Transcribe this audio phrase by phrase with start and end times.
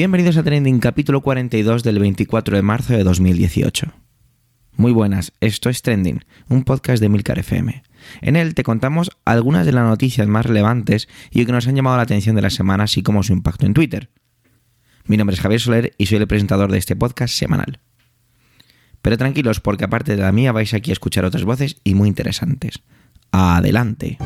[0.00, 3.92] Bienvenidos a Trending capítulo 42 del 24 de marzo de 2018.
[4.76, 7.82] Muy buenas, esto es Trending, un podcast de Milcar FM.
[8.22, 11.98] En él te contamos algunas de las noticias más relevantes y que nos han llamado
[11.98, 14.08] la atención de la semana, así como su impacto en Twitter.
[15.04, 17.80] Mi nombre es Javier Soler y soy el presentador de este podcast semanal.
[19.02, 22.08] Pero tranquilos, porque aparte de la mía vais aquí a escuchar otras voces y muy
[22.08, 22.80] interesantes.
[23.32, 24.16] Adelante.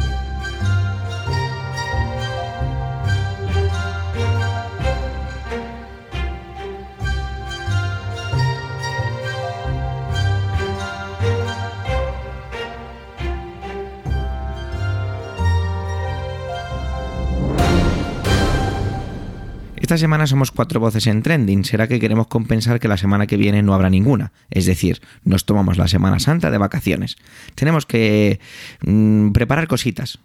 [19.95, 21.65] Esta semana somos cuatro voces en trending.
[21.65, 24.33] ¿Será que queremos compensar que la semana que viene no habrá ninguna?
[24.51, 27.15] Es decir, nos tomamos la Semana Santa de vacaciones.
[27.55, 28.41] Tenemos que
[28.85, 30.19] mm, preparar cositas.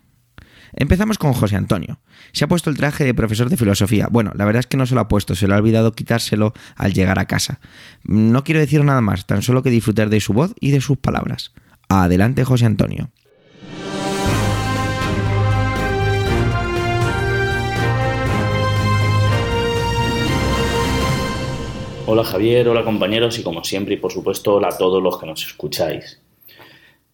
[0.74, 2.00] Empezamos con José Antonio.
[2.32, 4.08] Se ha puesto el traje de profesor de filosofía.
[4.10, 6.54] Bueno, la verdad es que no se lo ha puesto, se lo ha olvidado quitárselo
[6.76, 7.60] al llegar a casa.
[8.04, 10.98] No quiero decir nada más, tan solo que disfrutar de su voz y de sus
[10.98, 11.54] palabras.
[11.90, 13.12] Adelante, José Antonio.
[22.12, 25.28] Hola Javier, hola compañeros y como siempre y por supuesto hola a todos los que
[25.28, 26.20] nos escucháis.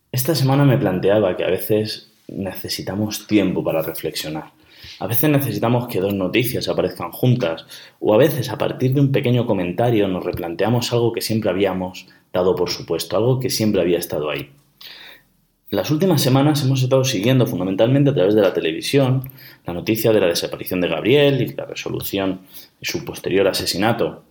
[0.09, 4.53] Esta semana me planteaba que a veces necesitamos tiempo para reflexionar.
[5.01, 7.65] A veces necesitamos que dos noticias aparezcan juntas
[7.99, 12.07] o a veces a partir de un pequeño comentario nos replanteamos algo que siempre habíamos
[12.31, 14.49] dado por supuesto, algo que siempre había estado ahí.
[15.71, 19.29] Las últimas semanas hemos estado siguiendo fundamentalmente a través de la televisión
[19.65, 22.41] la noticia de la desaparición de Gabriel y la resolución
[22.79, 24.23] de su posterior asesinato.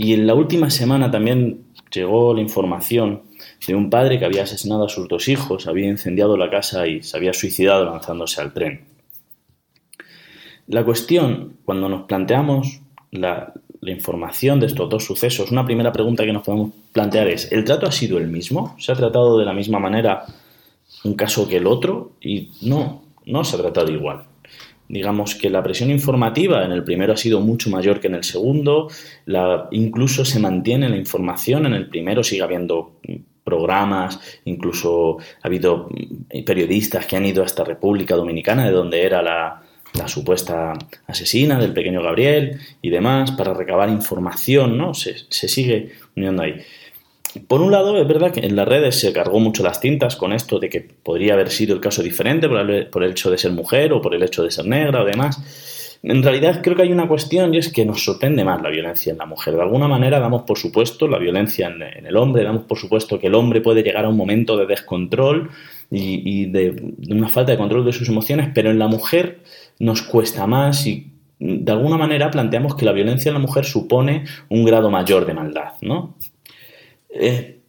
[0.00, 3.22] Y en la última semana también llegó la información
[3.66, 7.02] de un padre que había asesinado a sus dos hijos, había incendiado la casa y
[7.02, 8.84] se había suicidado lanzándose al tren.
[10.68, 16.32] La cuestión, cuando nos planteamos la, información de estos dos sucesos, una primera pregunta que
[16.32, 18.76] nos podemos plantear es, ¿el trato ha sido el mismo?
[18.78, 20.26] ¿Se ha tratado de la misma manera
[21.02, 22.12] un caso que el otro?
[22.20, 24.26] Y no, no se ha tratado igual
[24.88, 28.24] digamos que la presión informativa en el primero ha sido mucho mayor que en el
[28.24, 28.88] segundo,
[29.26, 33.00] la, incluso se mantiene la información, en el primero sigue habiendo
[33.44, 35.88] programas, incluso ha habido
[36.44, 39.62] periodistas que han ido a esta República Dominicana, de donde era la,
[39.94, 40.74] la supuesta
[41.06, 44.94] asesina del pequeño Gabriel y demás, para recabar información, ¿no?
[44.94, 46.56] Se, se sigue uniendo ahí.
[47.46, 50.32] Por un lado, es verdad que en las redes se cargó mucho las tintas con
[50.32, 53.92] esto de que podría haber sido el caso diferente por el, hecho de ser mujer
[53.92, 55.98] o por el hecho de ser negra o demás.
[56.02, 59.12] En realidad creo que hay una cuestión y es que nos sorprende más la violencia
[59.12, 59.54] en la mujer.
[59.54, 63.26] De alguna manera damos por supuesto la violencia en, el hombre, damos por supuesto que
[63.26, 65.50] el hombre puede llegar a un momento de descontrol
[65.90, 69.40] y, de, una falta de control de sus emociones, pero en la mujer
[69.78, 74.24] nos cuesta más y de alguna manera planteamos que la violencia en la mujer supone
[74.48, 76.14] un grado mayor de maldad, ¿no?
[77.18, 77.60] Eh,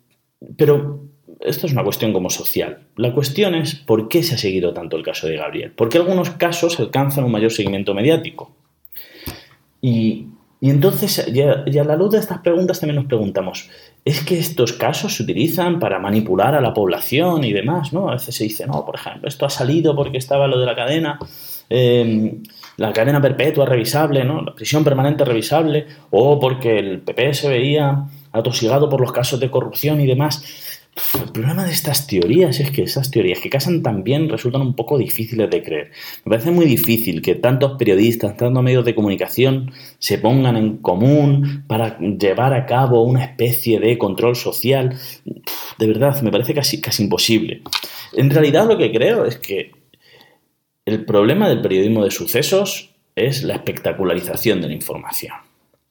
[0.56, 2.80] pero esto es una cuestión como social.
[2.96, 5.72] La cuestión es por qué se ha seguido tanto el caso de Gabriel.
[5.72, 8.52] ¿Por qué algunos casos alcanzan un mayor seguimiento mediático?
[9.82, 10.28] Y,
[10.62, 13.70] entonces, ya, a la luz de estas preguntas también nos preguntamos,
[14.04, 17.94] ¿es que estos casos se utilizan para manipular a la población y demás?
[17.94, 18.10] ¿no?
[18.10, 20.76] A veces se dice, no, por ejemplo, esto ha salido porque estaba lo de la
[20.76, 21.18] cadena,
[21.70, 22.44] em,
[22.76, 24.42] la cadena perpetua revisable, ¿no?
[24.42, 29.52] la prisión permanente revisable, o porque el PP se veía atosigado por los casos de
[29.52, 30.44] corrupción y demás.
[31.14, 34.98] El problema de estas teorías es que esas teorías que casan también resultan un poco
[34.98, 35.92] difíciles de creer.
[36.26, 41.64] Me parece muy difícil que tantos periodistas, tantos medios de comunicación se pongan en común
[41.68, 44.98] para llevar a cabo una especie de control social.
[45.78, 47.62] De verdad, me parece casi, casi imposible.
[48.14, 49.72] En realidad lo que creo es que
[50.86, 55.49] el problema del periodismo de sucesos es la espectacularización de la información.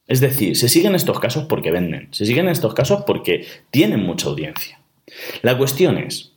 [0.09, 4.27] Es decir, se siguen estos casos porque venden, se siguen estos casos porque tienen mucha
[4.27, 4.79] audiencia.
[5.43, 6.33] La cuestión es,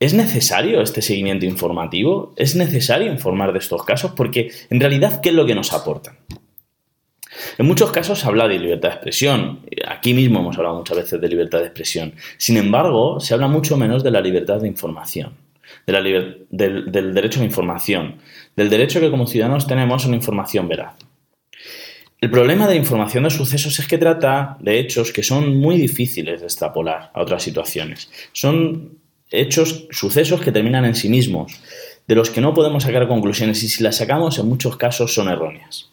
[0.00, 2.34] ¿es necesario este seguimiento informativo?
[2.36, 4.12] ¿Es necesario informar de estos casos?
[4.16, 6.18] Porque en realidad, ¿qué es lo que nos aportan?
[7.58, 9.60] En muchos casos se habla de libertad de expresión.
[9.86, 12.14] Aquí mismo hemos hablado muchas veces de libertad de expresión.
[12.38, 15.34] Sin embargo, se habla mucho menos de la libertad de información,
[15.86, 18.16] del, del derecho a la información,
[18.56, 20.96] del derecho que como ciudadanos tenemos a una información veraz.
[22.20, 26.40] El problema de información de sucesos es que trata de hechos que son muy difíciles
[26.40, 28.10] de extrapolar a otras situaciones.
[28.32, 28.98] Son
[29.30, 31.62] hechos, sucesos que terminan en sí mismos,
[32.06, 35.28] de los que no podemos sacar conclusiones y si las sacamos en muchos casos son
[35.28, 35.90] erróneas.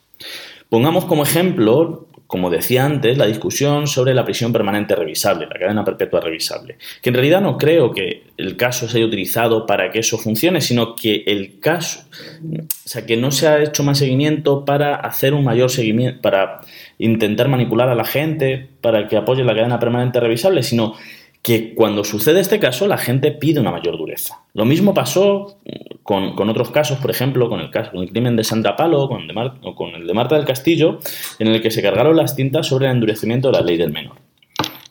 [0.70, 5.86] Pongamos como ejemplo, como decía antes, la discusión sobre la prisión permanente revisable, la cadena
[5.86, 10.00] perpetua revisable, que en realidad no creo que el caso se haya utilizado para que
[10.00, 12.02] eso funcione, sino que el caso,
[12.44, 16.60] o sea, que no se ha hecho más seguimiento para hacer un mayor seguimiento, para
[16.98, 20.96] intentar manipular a la gente, para que apoye la cadena permanente revisable, sino
[21.48, 24.42] que cuando sucede este caso la gente pide una mayor dureza.
[24.54, 25.62] Lo mismo pasó
[26.04, 29.96] con, otros casos, por ejemplo, con el, caso, con crimen de Santa Palo o con
[29.96, 31.00] el de Marta del Castillo,
[31.40, 34.18] en el que se cargaron las tintas sobre el endurecimiento de la ley del menor.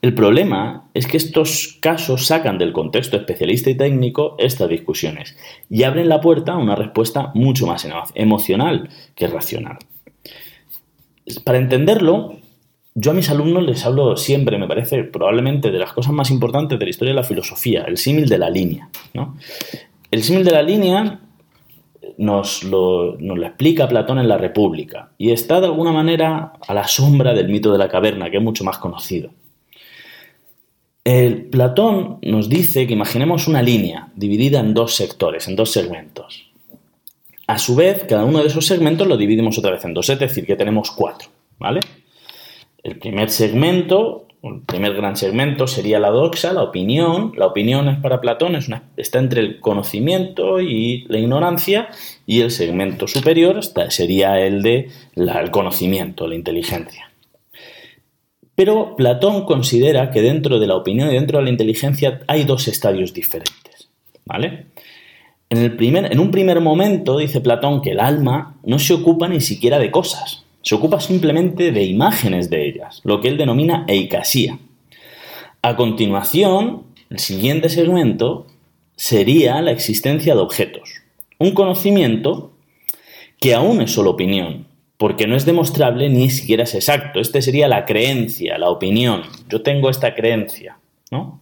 [0.00, 5.36] El problema es que estos casos sacan del contexto especialista y técnico estas discusiones
[5.68, 9.76] y abren la puerta a una respuesta mucho más emocional que racional.
[11.44, 12.38] Para entenderlo,
[12.98, 16.78] yo a mis alumnos les hablo siempre, me parece probablemente de las cosas más importantes
[16.78, 18.88] de la historia de la filosofía, el símil de la línea.
[20.10, 21.20] El símil de la línea
[22.16, 26.72] nos lo, nos lo, explica Platón en la República y está de alguna manera a
[26.72, 29.28] la sombra del mito de la caverna, que es mucho más conocido.
[31.04, 36.50] El Platón nos dice que imaginemos una línea dividida en dos sectores, en dos segmentos.
[37.46, 40.18] A su vez, cada uno de esos segmentos lo dividimos otra vez en dos, es
[40.18, 41.28] decir, que tenemos cuatro,
[41.58, 41.80] ¿vale?
[42.86, 47.32] El primer segmento, el primer gran segmento sería la doxa, la opinión.
[47.36, 51.88] La opinión es para Platón, es está entre el conocimiento y la ignorancia,
[52.26, 57.10] y el segmento superior sería el de el conocimiento, la inteligencia.
[58.54, 62.68] Pero Platón considera que dentro de la opinión y dentro de la inteligencia hay dos
[62.68, 63.88] estadios diferentes.
[64.24, 64.66] ¿Vale?
[65.50, 69.26] En, el primer, en un primer momento dice Platón que el alma no se ocupa
[69.26, 73.84] ni siquiera de cosas, se ocupa simplemente de imágenes de ellas, lo que él denomina
[73.86, 74.58] eicasía.
[75.62, 78.48] A continuación, el siguiente segmento
[78.96, 80.90] sería la existencia de objetos,
[81.38, 82.50] un conocimiento
[83.38, 84.66] que aún es solo opinión,
[84.96, 87.20] porque no es demostrable ni siquiera es exacto.
[87.20, 89.22] Este sería la creencia, la opinión.
[89.48, 90.78] Yo tengo esta creencia,
[91.12, 91.40] ¿no?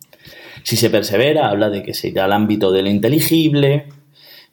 [0.64, 3.86] Si se persevera, habla de que se irá al ámbito de lo inteligible,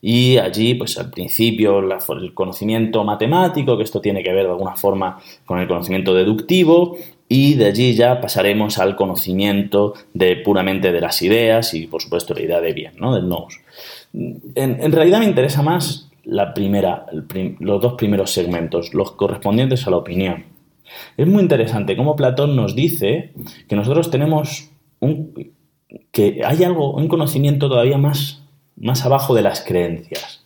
[0.02, 4.76] y allí, pues al principio, el conocimiento matemático, que esto tiene que ver de alguna
[4.76, 6.98] forma con el conocimiento deductivo,
[7.30, 12.34] y de allí ya pasaremos al conocimiento de puramente de las ideas y, por supuesto,
[12.34, 13.14] la idea de bien, ¿no?
[13.16, 13.62] Del nous.
[14.56, 17.06] En, realidad me interesa más la primera,
[17.60, 20.46] los dos primeros segmentos, los correspondientes a la opinión.
[21.16, 23.32] Es muy interesante cómo Platón nos dice
[23.70, 24.70] que nosotros tenemos
[25.00, 25.54] un,
[26.12, 28.41] que hay algo, un conocimiento todavía más
[28.82, 30.44] más abajo de las creencias,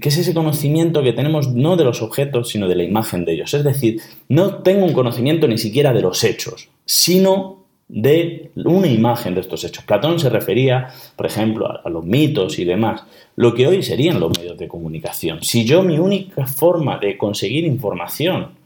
[0.00, 3.34] que es ese conocimiento que tenemos no de los objetos, sino de la imagen de
[3.34, 3.54] ellos.
[3.54, 9.34] Es decir, no tengo un conocimiento ni siquiera de los hechos, sino de una imagen
[9.34, 9.84] de estos hechos.
[9.84, 13.04] Platón se refería, por ejemplo, a, los mitos y demás,
[13.36, 15.42] lo que hoy serían los medios de comunicación.
[15.42, 18.56] Si yo mi única forma de conseguir información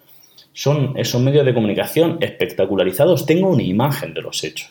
[0.52, 4.70] son esos medios de comunicación espectacularizados, tengo una imagen de los hechos.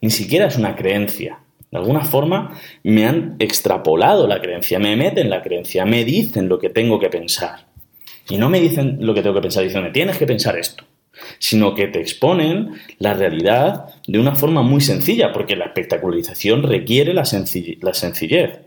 [0.00, 1.38] Ni siquiera es una creencia,
[1.72, 2.54] de alguna forma
[2.84, 7.08] me han extrapolado la creencia, me meten la creencia, me dicen lo que tengo que
[7.08, 7.66] pensar.
[8.28, 10.84] Y no me dicen lo que tengo que pensar, dicen, tienes que pensar esto,
[11.38, 17.14] sino que te exponen la realidad de una forma muy sencilla, porque la espectacularización requiere
[17.14, 18.60] la, la sencillez.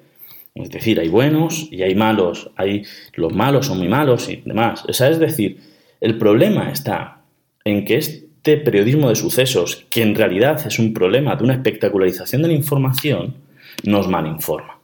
[0.56, 4.84] Es decir, hay buenos y hay malos, hay los malos son muy malos y demás.
[4.88, 5.60] O sea, es decir,
[6.02, 7.22] el problema está
[7.66, 11.56] en que es este periodismo de sucesos, que en realidad es un problema de una
[11.56, 13.38] espectacularización de la información,
[13.84, 14.80] nos malinforma.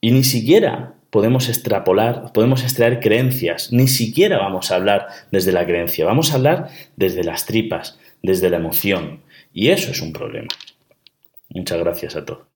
[0.00, 5.64] Y ni siquiera podemos extrapolar, podemos extraer creencias, ni siquiera vamos a hablar desde la
[5.64, 9.20] creencia, vamos a hablar desde las tripas, desde la emoción.
[9.52, 10.48] Y eso es un problema.
[11.50, 12.53] Muchas gracias a todos.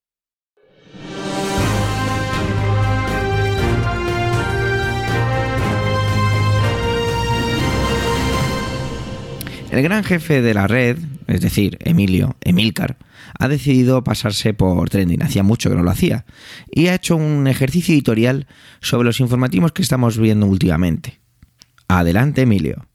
[9.71, 12.97] El gran jefe de la red, es decir, Emilio, Emilcar,
[13.39, 16.25] ha decidido pasarse por trending, hacía mucho que no lo hacía,
[16.71, 18.47] y ha hecho un ejercicio editorial
[18.81, 21.21] sobre los informativos que estamos viendo últimamente.
[21.87, 22.87] Adelante, Emilio.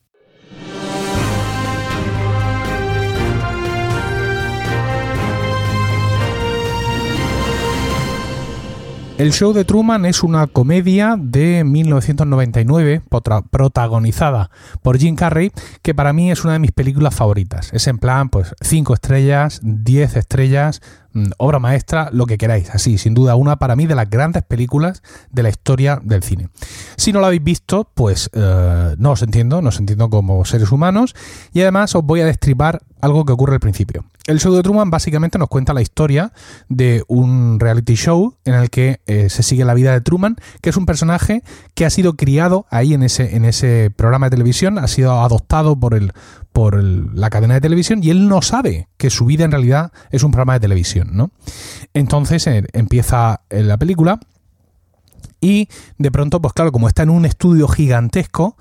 [9.20, 13.03] El show de Truman es una comedia de 1999
[13.51, 14.50] protagonizada
[14.82, 15.51] por Jim Carrey
[15.84, 17.72] que para mí es una de mis películas favoritas.
[17.74, 20.82] Es en plan, pues 5 estrellas, 10 estrellas,
[21.13, 22.72] mm, obra maestra, lo que queráis.
[22.72, 26.50] Así, sin duda, una para mí de las grandes películas de la historia del cine.
[26.96, 30.72] Si no la habéis visto, pues eh, no os entiendo, no os entiendo como seres
[30.72, 31.13] humanos
[31.53, 34.05] y además os voy a destripar algo que ocurre al principio.
[34.25, 36.32] El show de Truman básicamente nos cuenta la historia
[36.70, 40.70] de un reality show en el que eh, se sigue la vida de Truman, que
[40.70, 44.77] es un personaje que ha sido criado ahí en ese, en ese programa de televisión,
[44.77, 46.13] ha sido adoptado por, el,
[46.53, 50.24] por la cadena de televisión y él no sabe que su vida en realidad es
[50.24, 51.32] un programa de televisión, ¿no?
[51.94, 54.20] Entonces eh, empieza la película
[55.44, 58.56] y de pronto, pues claro, como está en un estudio gigantesco,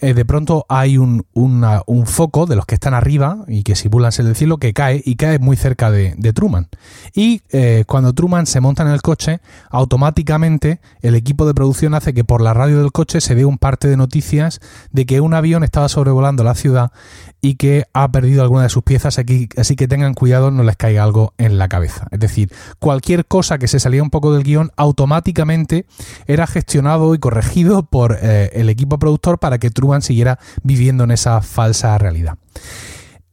[0.00, 4.12] eh, de pronto hay un, un, foco de los que están arriba y que simulan
[4.12, 6.68] ser del cielo que cae y cae muy cerca de, Truman.
[7.14, 12.12] Y eh, cuando Truman se monta en el coche, automáticamente el equipo de producción hace
[12.12, 14.60] que por la radio del coche se dé un parte de noticias
[14.90, 16.92] de que un avión estaba sobrevolando la ciudad
[17.40, 20.76] y que ha perdido alguna de sus piezas, aquí, así que tengan cuidado, no les
[20.76, 22.08] caiga algo en la cabeza.
[22.10, 25.86] Es decir, cualquier cosa que se salía un poco del guion automáticamente
[26.26, 31.12] era gestionado y corregido por eh, el equipo productor para que Truman siguiera viviendo en
[31.12, 32.36] esa falsa realidad.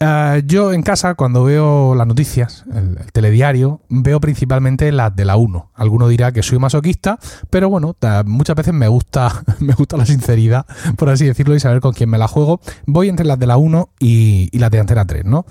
[0.06, 5.38] Eh, yo en casa, cuando veo las noticias, el, telediario, veo principalmente las de la
[5.38, 5.72] 1.
[5.76, 7.20] Alguno dirá que soy masoquista,
[7.50, 7.96] pero bueno,
[8.26, 10.66] muchas veces me gusta, me gusta la sinceridad,
[10.98, 12.60] por así decirlo, y saber con quién me la juego.
[12.86, 15.46] Voy entre las de la 1 y, las de Antena 3, ¿no?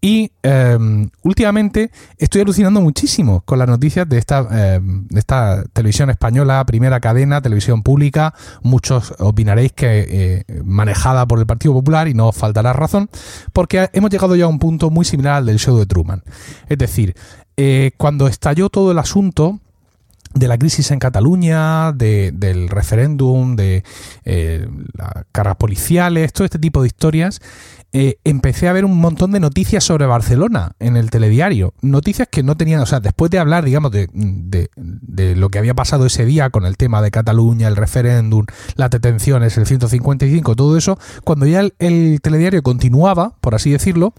[0.00, 6.10] Y em, últimamente estoy alucinando muchísimo con las noticias de esta, em, de esta televisión
[6.10, 8.34] española, primera cadena, televisión pública.
[8.62, 13.08] Muchos opinaréis que eh, manejada por el Partido Popular y no os faltará razón,
[13.54, 16.22] porque hemos llegado ya a un punto muy similar al del show de Truman.
[16.68, 17.14] Es decir,
[17.56, 19.60] eh, cuando estalló todo el asunto,
[20.34, 23.84] de la crisis en Cataluña, del referéndum, de
[24.24, 27.40] eh, las cargas policiales, todo este tipo de historias,
[27.96, 31.74] eh, empecé a ver un montón de noticias sobre Barcelona en el telediario.
[31.80, 35.74] Noticias que no tenían, o sea, después de hablar, digamos, de, de, lo que había
[35.74, 40.76] pasado ese día con el tema de Cataluña, el referéndum, las detenciones, el 155, todo
[40.76, 44.12] eso, cuando ya el telediario continuaba, por así decirlo,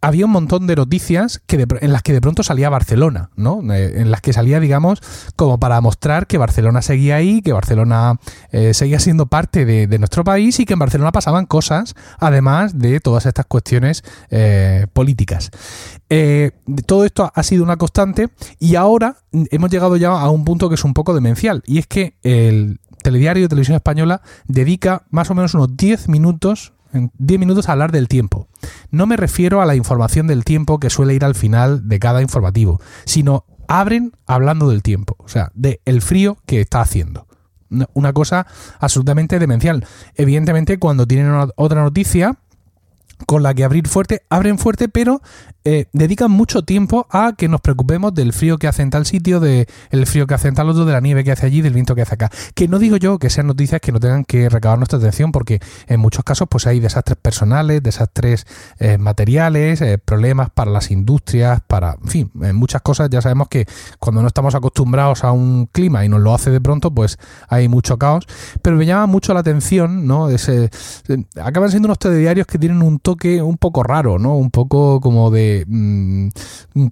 [0.00, 3.60] había un montón de noticias que en las que de pronto salía Barcelona, ¿no?
[3.72, 5.00] Eh, en las que salía, digamos,
[5.36, 8.18] como para mostrar que Barcelona seguía ahí, que Barcelona
[8.50, 13.00] eh, seguía siendo parte de, nuestro país y que en Barcelona pasaban cosas, además de
[13.00, 15.50] todas estas cuestiones eh, políticas.
[16.86, 18.28] todo esto ha sido una constante
[18.58, 21.86] y ahora hemos llegado ya a un punto que es un poco demencial y es
[21.86, 27.40] que el telediario de televisión española dedica más o menos unos 10 minutos en 10
[27.40, 28.48] minutos a hablar del tiempo.
[28.90, 32.22] No me refiero a la información del tiempo que suele ir al final de cada
[32.22, 37.26] informativo, sino abren hablando del tiempo, o sea, de el frío que está haciendo.
[37.94, 38.48] Una cosa
[38.80, 39.86] absolutamente demencial.
[40.16, 42.36] Evidentemente, cuando tienen otra noticia,
[43.26, 45.22] con la que abrir fuerte, abren fuerte, pero
[45.64, 49.40] eh, dedican mucho tiempo a que nos preocupemos del frío que hace en tal sitio,
[49.40, 49.66] del
[50.06, 52.02] frío que hace en tal otro, de la nieve que hace allí, del viento que
[52.02, 52.30] hace acá.
[52.54, 55.60] Que no digo yo que sean noticias que no tengan que recabar nuestra atención, porque
[55.86, 58.46] en muchos casos pues hay desastres personales, desastres
[58.78, 63.48] eh, materiales, eh, problemas para las industrias, para, en fin, en muchas cosas ya sabemos
[63.48, 63.66] que
[63.98, 67.68] cuando no estamos acostumbrados a un clima y nos lo hace de pronto, pues hay
[67.68, 68.26] mucho caos.
[68.62, 70.30] Pero me llama mucho la atención, ¿no?
[70.30, 70.70] Ese,
[71.42, 74.36] acaban siendo unos telediarios que tienen un toque un poco raro, ¿no?
[74.36, 75.64] Un poco como de...
[75.66, 76.28] Mm,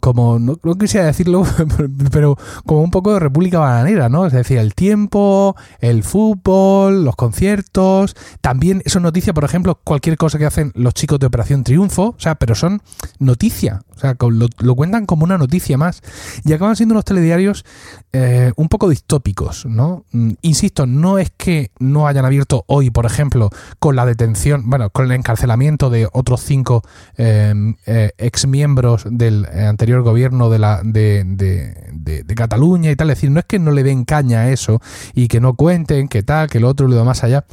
[0.01, 1.45] como, no, quisiera decirlo,
[2.13, 4.27] pero como un poco de República Bananera, ¿no?
[4.27, 10.39] Es decir, el tiempo, el fútbol, los conciertos, también son noticias, por ejemplo, cualquier cosa
[10.39, 12.83] que hacen los chicos de Operación Triunfo, o sea, pero son
[13.21, 16.03] noticia, o sea, lo, cuentan como una noticia más.
[16.45, 17.65] Y acaban siendo unos telediarios
[18.13, 20.05] eh, un poco distópicos, ¿no?
[20.13, 24.91] Mm, insisto, no es que no hayan abierto hoy, por ejemplo, con la detención, bueno,
[24.91, 26.83] con el encarcelamiento de otros cinco
[27.17, 33.11] em, eh, ex miembros del eh, anterior gobierno de, la, de, de, Cataluña y tal.
[33.11, 34.81] Es decir, no es que no le den caña a eso
[35.15, 37.45] y que no cuenten, que tal, que lo otro y lo más allá.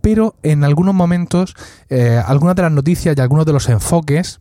[0.00, 1.54] Pero en algunos momentos,
[1.88, 4.40] eh, algunas de las noticias y algunos de los enfoques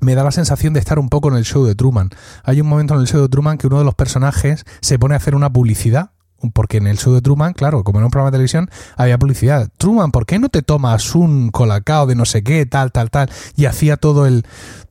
[0.00, 2.10] me da la sensación de estar un poco en el show de Truman.
[2.44, 5.14] Hay un momento en el show de Truman que uno de los personajes se pone
[5.14, 6.12] a hacer una publicidad
[6.52, 9.68] porque en el show de Truman, claro, como en un programa de televisión, había publicidad.
[9.76, 13.30] Truman, ¿por qué no te tomas un colacao de no sé qué, tal, tal, tal?
[13.56, 14.44] Y hacía todo el,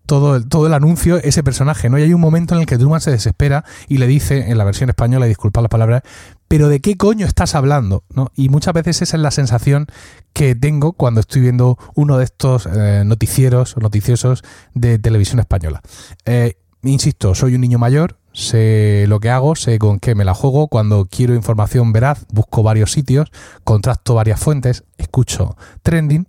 [0.06, 2.00] todo el, todo el anuncio ese personaje, ¿no?
[2.00, 4.64] Y hay un momento en el que Truman se desespera y le dice, en la
[4.64, 6.04] versión española, y disculpa las palabras,
[6.50, 8.04] pero ¿de qué coño estás hablando?
[8.10, 8.32] ¿no?
[8.36, 9.86] Y muchas veces esa es la sensación
[10.34, 15.82] que tengo cuando estoy viendo uno de estos eh, noticieros o noticiosos de televisión española.
[16.26, 20.34] Eh, insisto, soy un niño mayor, sé lo que hago, sé con qué me la
[20.34, 20.68] juego.
[20.68, 23.32] Cuando quiero información veraz, busco varios sitios,
[23.64, 26.26] contrasto varias fuentes, escucho trending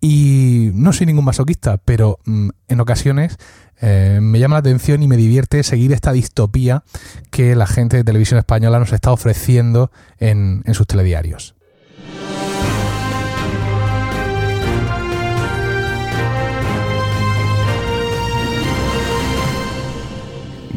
[0.00, 3.36] y no soy ningún masoquista, pero mm, en ocasiones
[3.80, 6.84] eh, me llama la atención y me divierte seguir esta distopía
[7.30, 11.54] que la gente de televisión española nos está ofreciendo en sus telediarios.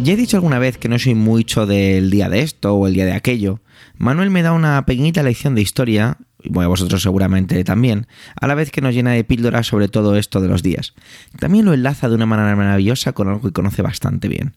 [0.03, 2.93] Ya he dicho alguna vez que no soy mucho del día de esto o el
[2.93, 3.61] día de aquello.
[3.97, 8.05] Manuel me da una pequeñita lección de historia, y bueno, vosotros seguramente también,
[8.39, 10.93] a la vez que nos llena de píldoras sobre todo esto de los días.
[11.39, 14.53] También lo enlaza de una manera maravillosa con algo que conoce bastante bien.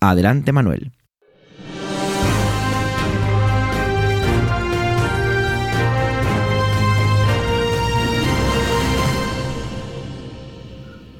[0.00, 0.92] Adelante, Manuel.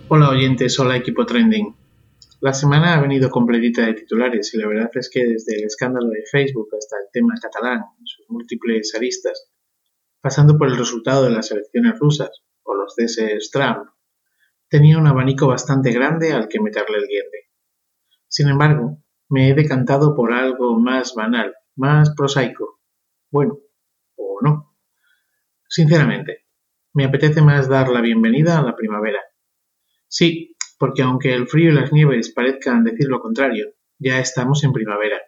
[0.08, 1.79] Hola oyentes, hola equipo trending.
[2.40, 6.08] La semana ha venido completita de titulares y la verdad es que desde el escándalo
[6.08, 9.50] de Facebook hasta el tema catalán, sus múltiples aristas,
[10.22, 12.30] pasando por el resultado de las elecciones rusas
[12.62, 13.90] o los ceses Trump,
[14.68, 17.50] tenía un abanico bastante grande al que meterle el diente.
[18.26, 22.80] Sin embargo, me he decantado por algo más banal, más prosaico.
[23.30, 23.58] Bueno,
[24.16, 24.74] o no.
[25.68, 26.46] Sinceramente,
[26.94, 29.20] me apetece más dar la bienvenida a la primavera
[30.12, 34.72] Sí, porque aunque el frío y las nieves parezcan decir lo contrario, ya estamos en
[34.72, 35.20] primavera.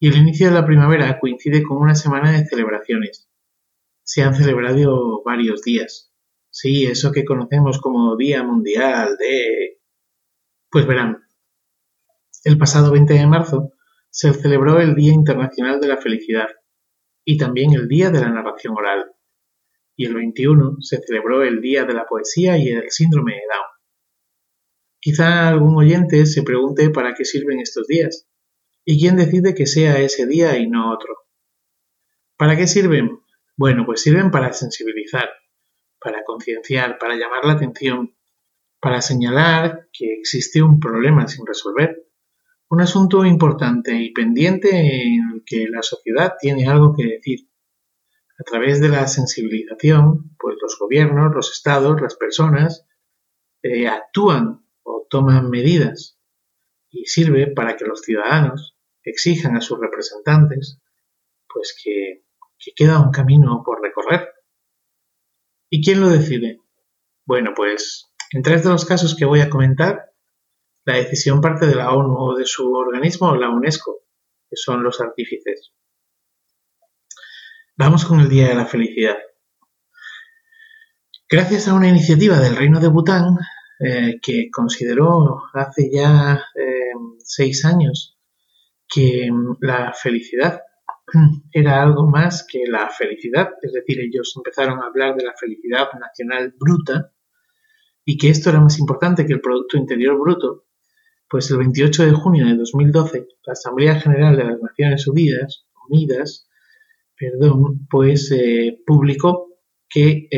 [0.00, 3.30] Y el inicio de la primavera coincide con una semana de celebraciones.
[4.02, 6.12] Se han celebrado varios días.
[6.50, 9.78] Sí, eso que conocemos como Día Mundial de...
[10.68, 11.22] Pues verán,
[12.42, 13.74] el pasado 20 de marzo
[14.10, 16.48] se celebró el Día Internacional de la Felicidad
[17.24, 19.12] y también el Día de la Narración Oral
[19.94, 23.79] y el 21 se celebró el Día de la Poesía y el Síndrome de Down.
[25.00, 28.28] Quizá algún oyente se pregunte para qué sirven estos días
[28.84, 31.16] y quién decide que sea ese día y no otro.
[32.36, 33.20] ¿Para qué sirven?
[33.56, 35.28] Bueno, pues sirven para sensibilizar,
[35.98, 38.14] para concienciar, para llamar la atención,
[38.78, 42.06] para señalar que existe un problema sin resolver,
[42.68, 47.50] un asunto importante y pendiente en el que la sociedad tiene algo que decir
[48.38, 52.86] a través de la sensibilización, pues los gobiernos, los estados, las personas
[53.62, 56.18] eh, actúan o toman medidas
[56.90, 60.80] y sirve para que los ciudadanos exijan a sus representantes
[61.48, 62.24] pues que,
[62.58, 64.28] que queda un camino por recorrer.
[65.68, 66.60] ¿Y quién lo decide?
[67.24, 70.12] Bueno, pues en tres de los casos que voy a comentar,
[70.84, 74.04] la decisión parte de la ONU o de su organismo, la UNESCO,
[74.48, 75.72] que son los artífices.
[77.76, 79.16] Vamos con el Día de la Felicidad.
[81.28, 83.36] Gracias a una iniciativa del Reino de Bután,
[83.82, 88.18] eh, que consideró hace ya eh, seis años
[88.86, 90.60] que mm, la felicidad
[91.50, 95.88] era algo más que la felicidad, es decir, ellos empezaron a hablar de la felicidad
[95.98, 97.10] nacional bruta
[98.04, 100.66] y que esto era más importante que el Producto Interior Bruto,
[101.26, 106.50] pues el 28 de junio de 2012 la Asamblea General de las Naciones Unidas, Unidas
[107.16, 109.56] perdón, pues eh, publicó
[109.88, 110.28] que,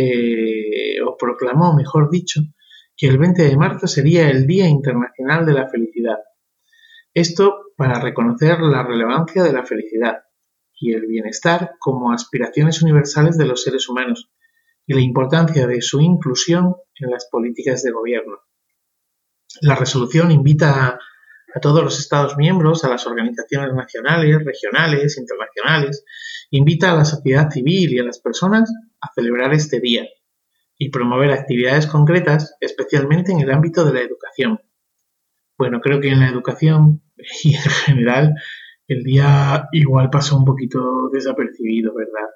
[1.04, 2.40] o proclamó, mejor dicho,
[3.02, 6.18] que el 20 de marzo sería el Día Internacional de la Felicidad.
[7.12, 10.22] Esto para reconocer la relevancia de la felicidad
[10.78, 14.30] y el bienestar como aspiraciones universales de los seres humanos
[14.86, 18.38] y la importancia de su inclusión en las políticas de gobierno.
[19.62, 21.00] La resolución invita a,
[21.56, 26.04] a todos los Estados miembros, a las organizaciones nacionales, regionales, internacionales,
[26.50, 30.06] invita a la sociedad civil y a las personas a celebrar este día
[30.82, 34.58] y promover actividades concretas, especialmente en el ámbito de la educación.
[35.56, 37.02] Bueno, creo que en la educación
[37.44, 38.34] y en general
[38.88, 42.28] el día igual pasó un poquito desapercibido, ¿verdad?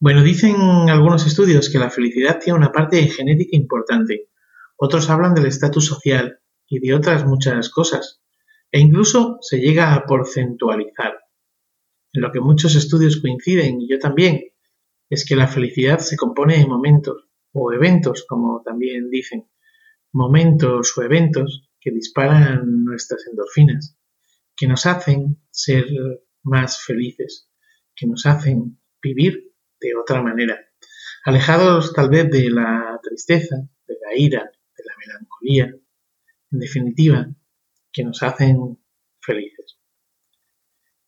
[0.00, 0.56] Bueno, dicen
[0.88, 4.30] algunos estudios que la felicidad tiene una parte genética importante.
[4.76, 8.22] Otros hablan del estatus social y de otras muchas cosas.
[8.72, 11.14] E incluso se llega a porcentualizar
[12.12, 14.40] en lo que muchos estudios coinciden, y yo también,
[15.10, 19.48] es que la felicidad se compone de momentos, o eventos, como también dicen,
[20.12, 23.96] momentos o eventos que disparan nuestras endorfinas,
[24.56, 25.86] que nos hacen ser
[26.42, 27.48] más felices,
[27.94, 30.58] que nos hacen vivir de otra manera,
[31.24, 35.74] alejados tal vez de la tristeza, de la ira, de la melancolía,
[36.52, 37.28] en definitiva,
[37.92, 38.78] que nos hacen
[39.20, 39.78] felices.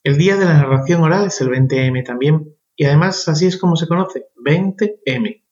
[0.02, 3.74] El día de la narración oral es el 20M también, y además así es como
[3.76, 5.42] se conoce, 20M,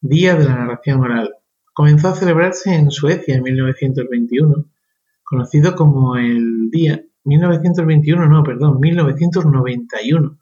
[0.00, 1.34] Día de la Narración Oral.
[1.72, 4.64] Comenzó a celebrarse en Suecia en 1921,
[5.24, 10.38] conocido como el Día 1921, no, perdón, 1991,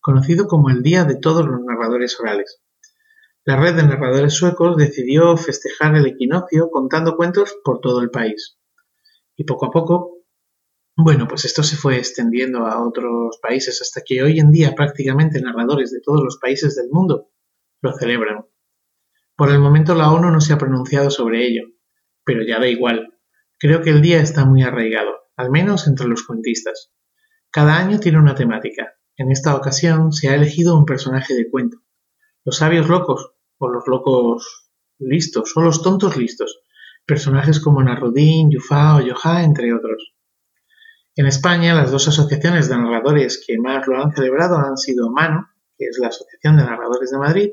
[0.00, 2.60] conocido como el Día de todos los narradores orales.
[3.44, 8.58] La red de narradores suecos decidió festejar el equinoccio contando cuentos por todo el país.
[9.36, 10.13] Y poco a poco
[10.96, 15.40] bueno, pues esto se fue extendiendo a otros países hasta que hoy en día prácticamente
[15.40, 17.30] narradores de todos los países del mundo
[17.82, 18.46] lo celebran.
[19.36, 21.62] Por el momento la ONU no se ha pronunciado sobre ello,
[22.24, 23.18] pero ya da igual.
[23.58, 26.92] Creo que el día está muy arraigado, al menos entre los cuentistas.
[27.50, 28.94] Cada año tiene una temática.
[29.16, 31.78] En esta ocasión se ha elegido un personaje de cuento.
[32.44, 36.60] Los sabios locos, o los locos listos, o los tontos listos.
[37.04, 40.13] Personajes como Narudín, Yufá o Yohá, entre otros.
[41.16, 45.48] En España, las dos asociaciones de narradores que más lo han celebrado han sido Mano,
[45.78, 47.50] que es la Asociación de Narradores de Madrid,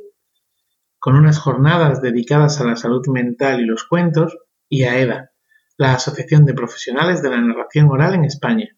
[0.97, 4.35] con unas jornadas dedicadas a la salud mental y los cuentos,
[4.67, 5.31] y AEDA,
[5.77, 8.69] la Asociación de Profesionales de la Narración Oral en España,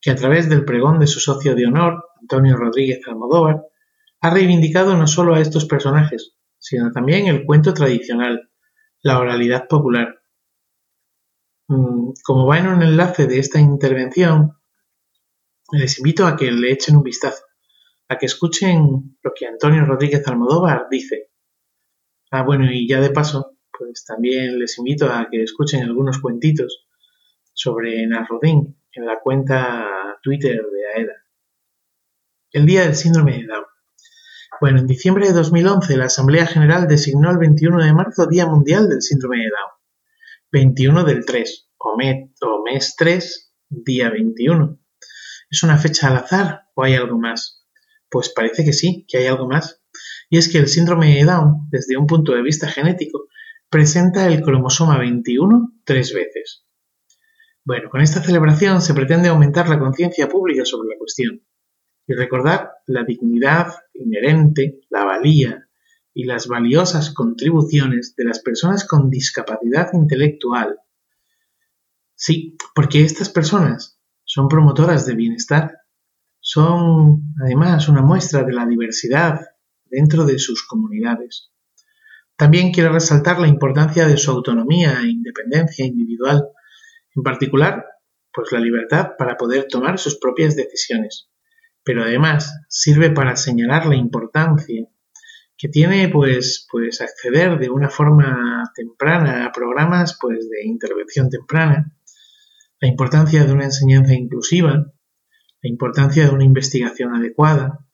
[0.00, 3.62] que a través del pregón de su socio de honor, Antonio Rodríguez Almodóvar,
[4.20, 8.50] ha reivindicado no solo a estos personajes, sino también el cuento tradicional,
[9.02, 10.19] la oralidad popular.
[11.70, 14.58] Mm, como va en un enlace de esta intervención,
[15.70, 17.44] les invito a que le echen un vistazo,
[18.08, 21.30] a que escuchen lo que Antonio Rodríguez Almodóvar dice.
[22.32, 26.88] Ah, bueno, y ya de paso, pues también les invito a que escuchen algunos cuentitos
[27.52, 31.22] sobre Narrodín en la cuenta Twitter de AEDA.
[32.50, 33.64] El Día del Síndrome de Down.
[34.60, 38.88] Bueno, en diciembre de 2011 la Asamblea General designó el 21 de marzo Día Mundial
[38.88, 39.79] del Síndrome de Down.
[40.52, 44.80] 21 del 3, o, o mes 3, día 21.
[45.48, 47.66] ¿Es una fecha al azar o hay algo más?
[48.08, 49.82] Pues parece que sí, que hay algo más.
[50.28, 53.28] Y es que el síndrome de Down, desde un punto de vista genético,
[53.68, 56.64] presenta el cromosoma 21 tres veces.
[57.64, 61.44] Bueno, con esta celebración se pretende aumentar la conciencia pública sobre la cuestión
[62.06, 65.69] y recordar la dignidad inherente, la valía
[66.12, 70.78] y las valiosas contribuciones de las personas con discapacidad intelectual.
[72.14, 75.78] Sí, porque estas personas son promotoras de bienestar,
[76.40, 79.40] son además una muestra de la diversidad
[79.84, 81.50] dentro de sus comunidades.
[82.36, 86.48] También quiere resaltar la importancia de su autonomía e independencia individual,
[87.14, 87.84] en particular,
[88.32, 91.28] pues la libertad para poder tomar sus propias decisiones.
[91.82, 94.88] Pero además sirve para señalar la importancia
[95.60, 101.94] que tiene pues, pues acceder de una forma temprana a programas pues, de intervención temprana,
[102.80, 107.86] la importancia de una enseñanza inclusiva, la importancia de una investigación adecuada,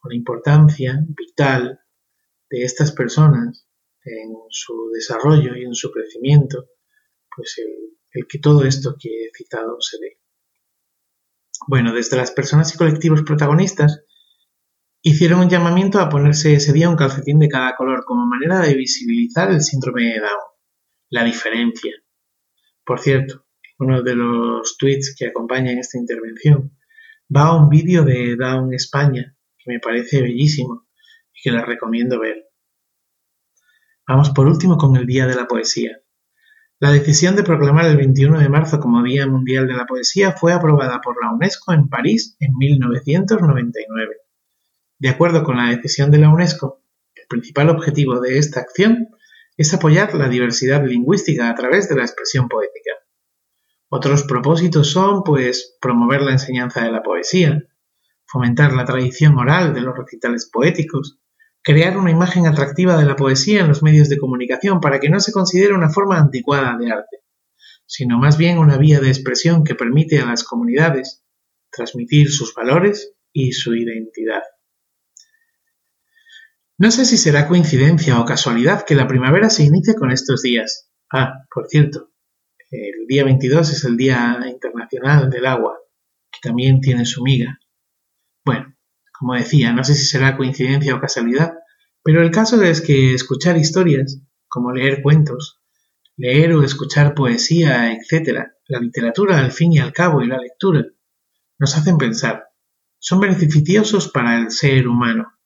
[0.00, 1.80] o la importancia vital
[2.48, 3.68] de estas personas
[4.02, 6.70] en su desarrollo y en su crecimiento,
[7.36, 10.20] pues el, que todo esto que he citado se dé.
[11.66, 14.04] Bueno, desde las personas y colectivos protagonistas
[15.02, 18.74] hicieron un llamamiento a ponerse ese día un calcetín de cada color como manera de
[18.74, 20.40] visibilizar el síndrome de Down,
[21.10, 21.92] la diferencia.
[22.84, 23.46] Por cierto,
[23.78, 26.76] uno de los tweets que acompañan esta intervención
[27.34, 30.86] va a un vídeo de Down España que me parece bellísimo
[31.32, 32.44] y que les recomiendo ver.
[34.06, 36.00] Vamos por último con el Día de la Poesía.
[36.80, 40.52] La decisión de proclamar el 21 de marzo como Día Mundial de la Poesía fue
[40.52, 44.27] aprobada por la UNESCO en París en 1999.
[45.00, 46.82] De acuerdo con la decisión de la UNESCO,
[47.14, 49.10] el principal objetivo de esta acción
[49.56, 52.92] es apoyar la diversidad lingüística a través de la expresión poética.
[53.88, 57.62] Otros propósitos son, pues, promover la enseñanza de la poesía,
[58.26, 61.20] fomentar la tradición oral de los recitales poéticos,
[61.62, 65.20] crear una imagen atractiva de la poesía en los medios de comunicación para que no
[65.20, 67.18] se considere una forma anticuada de arte,
[67.86, 71.24] sino más bien una vía de expresión que permite a las comunidades
[71.70, 74.42] transmitir sus valores y su identidad.
[76.80, 80.88] No sé si será coincidencia o casualidad que la primavera se inicie con estos días.
[81.12, 82.12] Ah, por cierto,
[82.70, 85.76] el día 22 es el Día Internacional del Agua,
[86.30, 87.58] que también tiene su miga.
[88.44, 88.76] Bueno,
[89.18, 91.54] como decía, no sé si será coincidencia o casualidad,
[92.04, 95.60] pero el caso es que escuchar historias, como leer cuentos,
[96.16, 100.84] leer o escuchar poesía, etc., la literatura al fin y al cabo y la lectura,
[101.58, 102.44] nos hacen pensar,
[103.00, 105.37] son beneficiosos para el ser humano,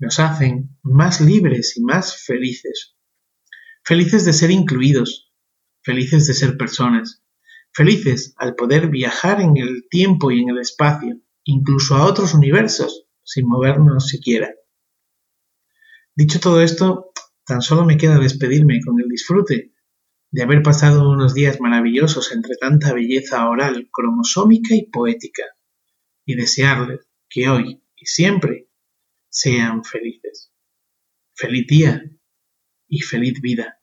[0.00, 2.96] nos hacen más libres y más felices,
[3.84, 5.30] felices de ser incluidos,
[5.82, 7.22] felices de ser personas,
[7.72, 13.06] felices al poder viajar en el tiempo y en el espacio, incluso a otros universos,
[13.22, 14.50] sin movernos siquiera.
[16.16, 17.12] Dicho todo esto,
[17.44, 19.74] tan solo me queda despedirme con el disfrute
[20.30, 25.42] de haber pasado unos días maravillosos entre tanta belleza oral, cromosómica y poética,
[26.24, 28.69] y desearles que hoy y siempre
[29.30, 30.52] sean felices.
[31.34, 32.02] Feliz día
[32.88, 33.76] y feliz vida.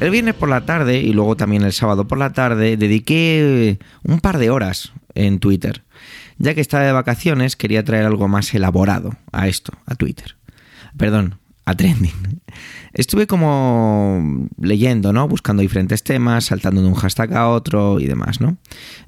[0.00, 4.20] El viernes por la tarde y luego también el sábado por la tarde dediqué un
[4.20, 5.84] par de horas en Twitter.
[6.36, 10.36] Ya que estaba de vacaciones, quería traer algo más elaborado a esto, a Twitter.
[10.98, 12.42] Perdón, a trending.
[12.92, 15.26] Estuve como leyendo, ¿no?
[15.26, 18.56] Buscando diferentes temas, saltando de un hashtag a otro y demás, ¿no?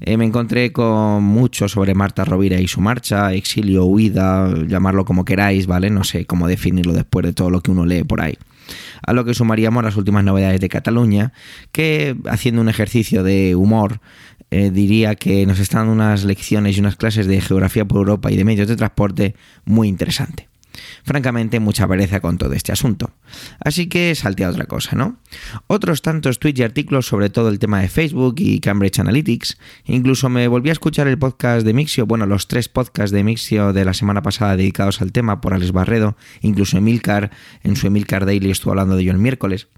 [0.00, 5.24] Eh, me encontré con mucho sobre Marta Rovira y su marcha, exilio, huida, llamarlo como
[5.24, 5.90] queráis, ¿vale?
[5.90, 8.36] No sé cómo definirlo después de todo lo que uno lee por ahí.
[9.06, 11.32] A lo que sumaríamos las últimas novedades de Cataluña,
[11.70, 14.00] que haciendo un ejercicio de humor,
[14.50, 18.30] eh, diría que nos están dando unas lecciones y unas clases de geografía por Europa
[18.30, 20.48] y de medios de transporte muy interesante
[21.04, 23.10] francamente mucha pereza con todo este asunto.
[23.60, 25.18] Así que salte a otra cosa, ¿no?
[25.66, 29.58] Otros tantos tweets y artículos sobre todo el tema de Facebook y Cambridge Analytics.
[29.84, 33.72] Incluso me volví a escuchar el podcast de Mixio, bueno, los tres podcasts de Mixio
[33.72, 37.30] de la semana pasada dedicados al tema por Alex Barredo, incluso Emilcar,
[37.62, 39.68] en su Emilcar Daily estuvo hablando de ello el miércoles.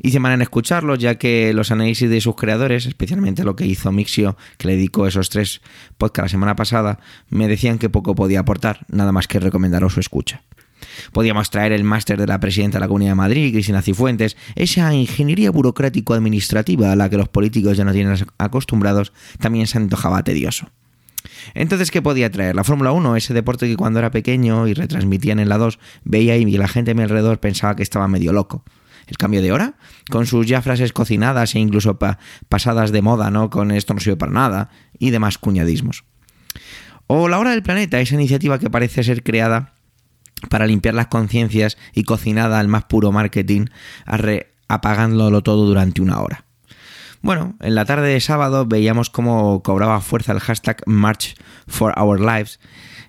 [0.00, 3.92] Hice mal en escucharlos, ya que los análisis de sus creadores, especialmente lo que hizo
[3.92, 5.60] Mixio, que le dedicó esos tres
[5.98, 10.00] podcasts la semana pasada, me decían que poco podía aportar, nada más que recomendaros su
[10.00, 10.42] escucha.
[11.12, 14.92] Podíamos traer el máster de la presidenta de la Comunidad de Madrid, Cristina Cifuentes, esa
[14.94, 20.68] ingeniería burocrático-administrativa a la que los políticos ya no tienen acostumbrados, también se antojaba tedioso.
[21.54, 22.56] Entonces, ¿qué podía traer?
[22.56, 26.36] La Fórmula 1, ese deporte que cuando era pequeño y retransmitían en la 2, veía
[26.36, 28.64] y la gente a mi alrededor pensaba que estaba medio loco.
[29.06, 29.74] El cambio de hora,
[30.10, 31.98] con sus ya frases cocinadas e incluso
[32.48, 33.50] pasadas de moda, ¿no?
[33.50, 36.04] Con esto no sirve para nada, y demás cuñadismos.
[37.06, 39.74] O la hora del planeta, esa iniciativa que parece ser creada
[40.48, 43.66] para limpiar las conciencias y cocinada al más puro marketing,
[44.68, 46.44] apagándolo todo durante una hora.
[47.20, 51.36] Bueno, en la tarde de sábado veíamos cómo cobraba fuerza el hashtag March
[51.68, 52.58] for Our Lives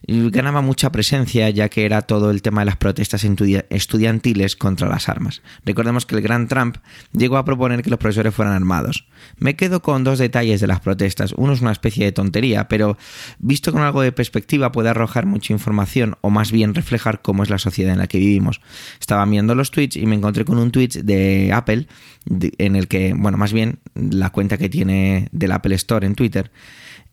[0.07, 3.25] ganaba mucha presencia ya que era todo el tema de las protestas
[3.69, 5.41] estudiantiles contra las armas.
[5.65, 6.77] Recordemos que el gran Trump
[7.13, 9.07] llegó a proponer que los profesores fueran armados.
[9.37, 11.33] Me quedo con dos detalles de las protestas.
[11.37, 12.97] Uno es una especie de tontería, pero
[13.39, 17.49] visto con algo de perspectiva puede arrojar mucha información o más bien reflejar cómo es
[17.49, 18.61] la sociedad en la que vivimos.
[18.99, 21.87] Estaba viendo los tweets y me encontré con un tweet de Apple
[22.25, 26.51] en el que, bueno, más bien la cuenta que tiene del Apple Store en Twitter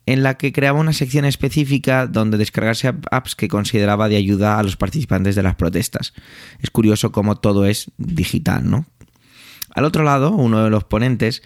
[0.05, 4.63] en la que creaba una sección específica donde descargarse apps que consideraba de ayuda a
[4.63, 6.13] los participantes de las protestas.
[6.59, 8.85] Es curioso cómo todo es digital, ¿no?
[9.73, 11.43] Al otro lado, uno de los ponentes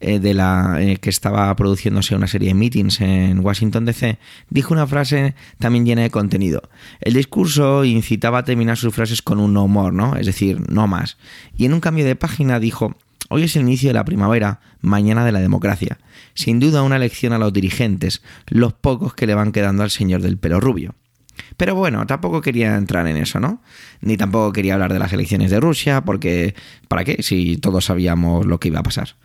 [0.00, 4.18] eh, de la eh, que estaba produciéndose una serie de meetings en Washington DC
[4.48, 6.62] dijo una frase también llena de contenido.
[7.00, 10.16] El discurso incitaba a terminar sus frases con un no more, ¿no?
[10.16, 11.18] Es decir, no más.
[11.56, 12.96] Y en un cambio de página dijo
[13.30, 15.98] Hoy es el inicio de la primavera, mañana de la democracia.
[16.38, 20.22] Sin duda una lección a los dirigentes, los pocos que le van quedando al señor
[20.22, 20.94] del pelo rubio.
[21.56, 23.60] Pero bueno, tampoco quería entrar en eso, ¿no?
[24.02, 26.54] Ni tampoco quería hablar de las elecciones de Rusia, porque
[26.86, 27.24] ¿para qué?
[27.24, 29.16] Si todos sabíamos lo que iba a pasar.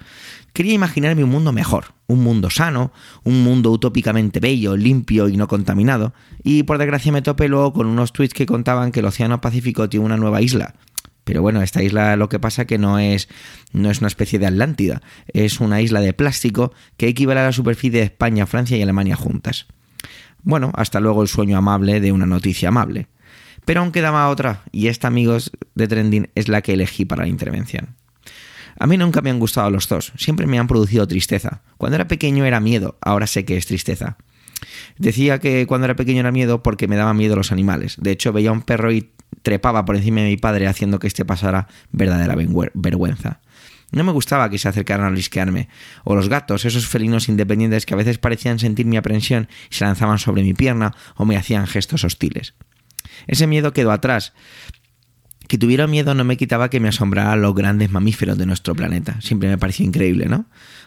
[0.54, 2.92] Quería imaginarme un mundo mejor, un mundo sano,
[3.24, 7.86] un mundo utópicamente bello, limpio y no contaminado, y por desgracia me topé luego con
[7.86, 10.74] unos tweets que contaban que el Océano Pacífico tiene una nueva isla,
[11.24, 13.30] pero bueno, esta isla lo que pasa que no es,
[13.72, 17.52] no es una especie de Atlántida, es una isla de plástico que equivale a la
[17.52, 19.68] superficie de España, Francia y Alemania juntas.
[20.42, 23.08] Bueno, hasta luego el sueño amable de una noticia amable.
[23.66, 27.30] Pero aún quedaba otra, y esta, amigos de Trending, es la que elegí para la
[27.30, 27.96] intervención.
[28.78, 31.62] A mí nunca me han gustado los dos, siempre me han producido tristeza.
[31.78, 34.18] Cuando era pequeño era miedo, ahora sé que es tristeza.
[34.98, 37.96] Decía que cuando era pequeño era miedo porque me daba miedo los animales.
[38.00, 39.12] De hecho, veía un perro y
[39.44, 42.36] trepaba por encima de mi padre haciendo que éste pasara verdadera
[42.74, 43.42] vergüenza.
[43.92, 45.70] No me gustaba que se acercaran a lisquearme,
[46.04, 49.86] o los gatos, esos felinos independientes que a veces parecían sentir mi aprensión y se
[49.86, 52.56] lanzaban sobre mi pierna o me hacían gestos hostiles.
[53.28, 54.34] Ese miedo quedó atrás.
[55.48, 59.22] Que tuviera miedo no me quitaba que me asombrara los grandes mamíferos de nuestro planeta.
[59.22, 60.46] Siempre me pareció increíble, ¿no?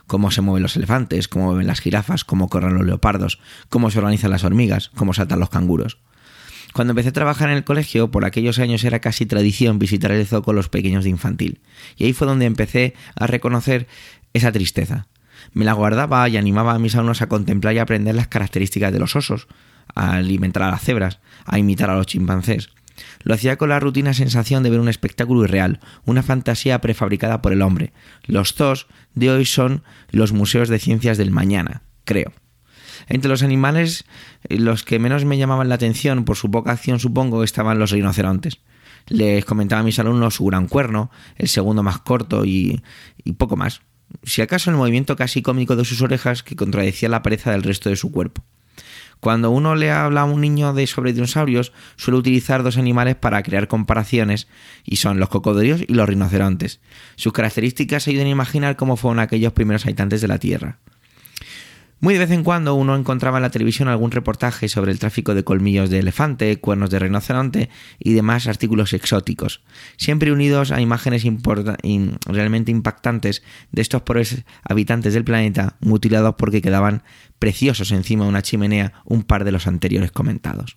[0.08, 3.38] Cómo se mueven los elefantes, cómo mueven las jirafas, cómo corren los leopardos,
[3.68, 5.98] cómo se organizan las hormigas, cómo saltan los canguros.
[6.76, 10.26] Cuando empecé a trabajar en el colegio, por aquellos años era casi tradición visitar el
[10.26, 11.62] zoo con los pequeños de infantil.
[11.96, 13.86] Y ahí fue donde empecé a reconocer
[14.34, 15.06] esa tristeza.
[15.54, 18.98] Me la guardaba y animaba a mis alumnos a contemplar y aprender las características de
[18.98, 19.48] los osos,
[19.94, 22.68] a alimentar a las cebras, a imitar a los chimpancés.
[23.22, 27.54] Lo hacía con la rutina sensación de ver un espectáculo irreal, una fantasía prefabricada por
[27.54, 27.94] el hombre.
[28.26, 32.34] Los zoos de hoy son los museos de ciencias del mañana, creo.
[33.08, 34.04] Entre los animales,
[34.48, 37.90] eh, los que menos me llamaban la atención por su poca acción, supongo, estaban los
[37.90, 38.58] rinocerontes.
[39.08, 42.82] Les comentaba a mis alumnos su gran cuerno, el segundo más corto y,
[43.38, 43.82] poco más.
[44.24, 47.88] Si acaso el movimiento casi cómico de sus orejas que contradecía la pereza del resto
[47.88, 48.42] de su cuerpo.
[49.20, 53.42] Cuando uno le habla a un niño de sobre dinosaurios, suele utilizar dos animales para
[53.42, 54.46] crear comparaciones,
[54.84, 56.80] y son los cocodrilos y los rinocerontes.
[57.16, 60.78] Sus características ayudan a imaginar cómo fueron aquellos primeros habitantes de la Tierra.
[61.98, 65.34] Muy de vez en cuando uno encontraba en la televisión algún reportaje sobre el tráfico
[65.34, 69.62] de colmillos de elefante, cuernos de rinoceronte y demás artículos exóticos,
[69.96, 71.24] siempre unidos a imágenes
[72.26, 77.02] realmente impactantes de estos pobres habitantes del planeta mutilados porque quedaban
[77.38, 80.76] preciosos encima de una chimenea un par de los anteriores comentados.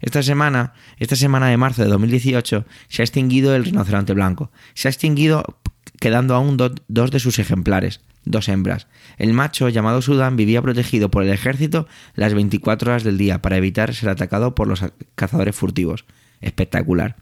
[0.00, 4.50] Esta semana, esta semana de marzo de 2018, se ha extinguido el rinoceronte blanco.
[4.74, 5.60] Se ha extinguido
[6.00, 8.86] quedando aún dos de sus ejemplares, dos hembras.
[9.16, 13.56] El macho, llamado Sudán, vivía protegido por el ejército las 24 horas del día para
[13.56, 14.82] evitar ser atacado por los
[15.14, 16.04] cazadores furtivos.
[16.40, 17.16] Espectacular.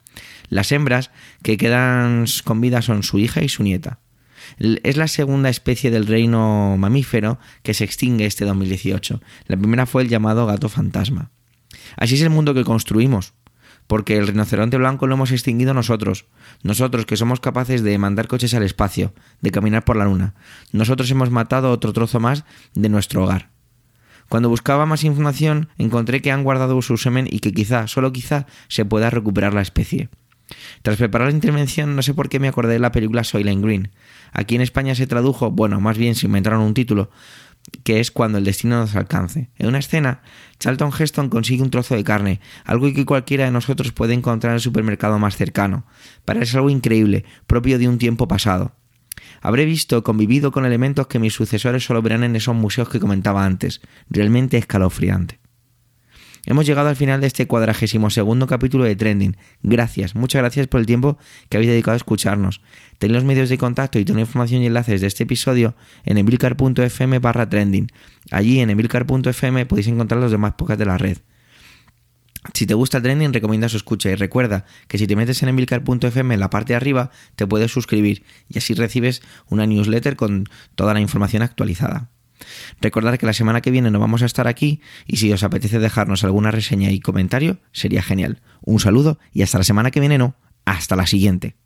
[0.48, 1.10] Las hembras
[1.42, 4.00] que quedan con vida son su hija y su nieta.
[4.58, 9.22] Es la segunda especie del reino mamífero que se extingue este 2018.
[9.46, 11.30] La primera fue el llamado gato fantasma.
[11.96, 13.34] Así es el mundo que construimos,
[13.92, 16.24] porque el rinoceronte blanco lo hemos extinguido nosotros,
[16.62, 20.32] nosotros que somos capaces de mandar coches al espacio, de caminar por la luna,
[20.72, 23.50] nosotros hemos matado otro trozo más de nuestro hogar.
[24.30, 28.46] Cuando buscaba más información encontré que han guardado su semen y que quizá, solo quizá,
[28.68, 30.08] se pueda recuperar la especie.
[30.80, 33.90] Tras preparar la intervención no sé por qué me acordé de la película Soylent Green.
[34.32, 37.10] Aquí en España se tradujo, bueno, más bien se inventaron un título,
[37.84, 39.50] que es cuando el destino nos alcance.
[39.58, 40.22] En una escena,
[40.58, 44.56] Charlton Heston consigue un trozo de carne, algo que cualquiera de nosotros puede encontrar en
[44.56, 45.84] el supermercado más cercano.
[46.24, 48.72] Parece algo increíble, propio de un tiempo pasado.
[49.40, 53.44] Habré visto, convivido con elementos que mis sucesores solo verán en esos museos que comentaba
[53.44, 53.80] antes.
[54.08, 55.41] Realmente escalofriante.
[56.44, 59.36] Hemos llegado al final de este cuadragésimo segundo capítulo de Trending.
[59.62, 61.16] Gracias, muchas gracias por el tiempo
[61.48, 62.60] que habéis dedicado a escucharnos.
[62.98, 66.18] Tenéis los medios de contacto y toda la información y enlaces de este episodio en
[66.18, 67.88] emilcar.fm barra trending.
[68.32, 71.18] Allí en emilcar.fm podéis encontrar los demás podcasts de la red.
[72.54, 76.34] Si te gusta Trending, recomienda su escucha y recuerda que si te metes en emilcar.fm
[76.34, 80.92] en la parte de arriba, te puedes suscribir y así recibes una newsletter con toda
[80.92, 82.10] la información actualizada.
[82.80, 85.78] Recordad que la semana que viene no vamos a estar aquí y si os apetece
[85.78, 88.40] dejarnos alguna reseña y comentario, sería genial.
[88.60, 91.56] Un saludo y hasta la semana que viene no, hasta la siguiente.